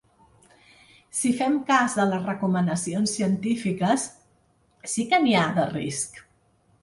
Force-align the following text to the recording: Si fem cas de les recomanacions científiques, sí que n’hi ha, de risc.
Si 1.17 1.31
fem 1.41 1.57
cas 1.67 1.97
de 1.99 2.05
les 2.13 2.23
recomanacions 2.29 3.13
científiques, 3.19 4.05
sí 4.95 5.05
que 5.11 5.19
n’hi 5.27 5.37
ha, 5.43 5.47
de 5.61 5.69
risc. 5.77 6.19